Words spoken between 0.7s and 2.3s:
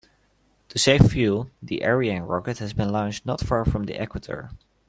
save fuel, the Ariane